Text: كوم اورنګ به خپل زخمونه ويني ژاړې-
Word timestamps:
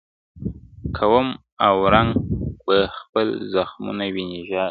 كوم 0.97 1.27
اورنګ 1.67 2.11
به 2.65 2.77
خپل 2.97 3.27
زخمونه 3.53 4.05
ويني 4.13 4.41
ژاړې- 4.47 4.59